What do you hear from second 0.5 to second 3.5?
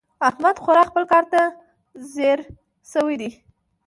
خورا خپل کار ته ځيږ شوی دی.